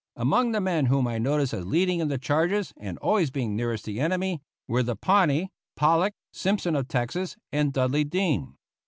Among 0.15 0.51
the 0.51 0.59
men 0.61 0.87
whom 0.87 1.05
I 1.05 1.19
noticed 1.19 1.53
as 1.53 1.63
leading 1.63 1.99
in 1.99 2.07
the 2.07 2.17
charges 2.17 2.73
and 2.75 2.97
always 2.97 3.29
being 3.29 3.55
nearest 3.55 3.85
the 3.85 3.99
enemy, 3.99 4.41
were 4.67 4.81
the 4.81 4.95
Pawnee, 4.95 5.51
Pollock, 5.75 6.15
Simpson 6.33 6.75
of 6.75 6.87
Texas, 6.87 7.35
and 7.51 7.71
Dudley 7.71 8.03
Dean. 8.03 8.55